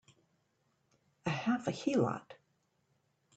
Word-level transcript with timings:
A 1.27 1.29
half 1.29 1.67
a 1.67 1.71
heelot! 1.71 2.33